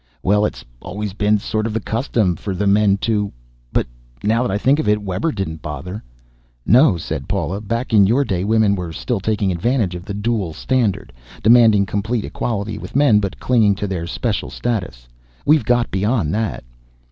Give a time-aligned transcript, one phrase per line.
[0.23, 3.31] "Well, it's always been sort of the custom for the men to
[3.71, 3.85] But
[4.23, 6.01] now that I think of it, Webber didn't bother."
[6.65, 7.61] "No," said Paula.
[7.61, 12.25] "Back in your day women were still taking advantage of the dual standard demanding complete
[12.25, 15.07] equality with men but clinging to their special status.
[15.45, 16.63] We've got beyond that."